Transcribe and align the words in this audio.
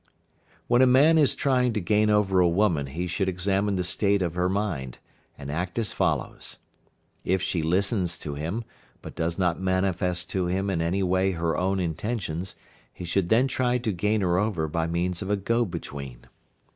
When 0.67 0.81
a 0.81 0.87
man 0.87 1.19
is 1.19 1.35
trying 1.35 1.73
to 1.73 1.79
gain 1.79 2.09
over 2.09 2.39
a 2.39 2.47
woman 2.49 2.87
he 2.87 3.05
should 3.05 3.29
examine 3.29 3.75
the 3.75 3.83
state 3.83 4.23
of 4.23 4.33
her 4.33 4.49
mind, 4.49 4.97
and 5.37 5.51
acts 5.51 5.77
as 5.77 5.93
follows. 5.93 6.57
If 7.23 7.39
she 7.43 7.61
listens 7.61 8.17
to 8.17 8.33
him, 8.33 8.63
but 9.03 9.13
does 9.13 9.37
not 9.37 9.59
manifest 9.61 10.31
to 10.31 10.47
him 10.47 10.71
in 10.71 10.81
any 10.81 11.03
way 11.03 11.33
her 11.33 11.55
own 11.55 11.79
intentions, 11.79 12.55
he 12.91 13.05
should 13.05 13.29
then 13.29 13.47
try 13.47 13.77
to 13.77 13.91
gain 13.91 14.21
her 14.21 14.39
over 14.39 14.67
by 14.67 14.87
means 14.87 15.21
of 15.21 15.29
a 15.29 15.35
go 15.37 15.65
between. 15.65 16.25